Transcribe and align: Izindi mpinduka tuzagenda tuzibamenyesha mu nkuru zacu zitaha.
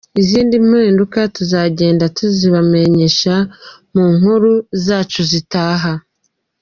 Izindi 0.21 0.55
mpinduka 0.67 1.19
tuzagenda 1.35 2.05
tuzibamenyesha 2.17 3.35
mu 3.93 4.05
nkuru 4.17 4.51
zacu 4.85 5.19
zitaha. 5.31 5.93